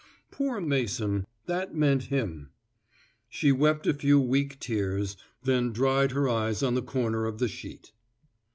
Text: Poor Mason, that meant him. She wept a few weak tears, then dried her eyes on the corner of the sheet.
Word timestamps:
Poor 0.31 0.59
Mason, 0.59 1.27
that 1.45 1.75
meant 1.75 2.05
him. 2.05 2.49
She 3.29 3.51
wept 3.51 3.85
a 3.85 3.93
few 3.93 4.19
weak 4.19 4.59
tears, 4.59 5.15
then 5.43 5.71
dried 5.71 6.09
her 6.13 6.27
eyes 6.27 6.63
on 6.63 6.73
the 6.73 6.81
corner 6.81 7.27
of 7.27 7.37
the 7.37 7.47
sheet. 7.47 7.91